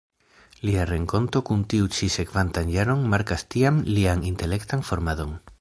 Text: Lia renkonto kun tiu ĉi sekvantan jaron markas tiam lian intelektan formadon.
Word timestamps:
Lia 0.67 0.85
renkonto 0.91 1.41
kun 1.49 1.61
tiu 1.75 1.91
ĉi 1.97 2.09
sekvantan 2.15 2.73
jaron 2.79 3.07
markas 3.15 3.47
tiam 3.57 3.81
lian 3.99 4.29
intelektan 4.35 4.87
formadon. 4.91 5.41